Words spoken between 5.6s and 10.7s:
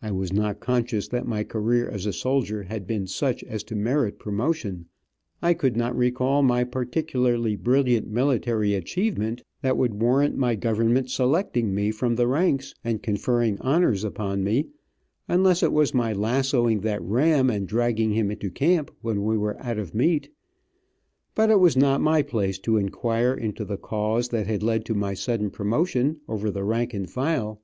not recall my particularly brilliant military achievement that would warrant my